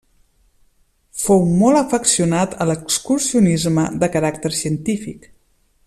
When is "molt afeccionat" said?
1.59-2.55